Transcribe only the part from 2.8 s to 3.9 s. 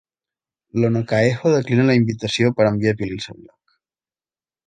a Pili al seu lloc.